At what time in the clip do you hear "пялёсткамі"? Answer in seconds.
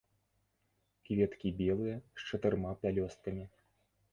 2.87-3.45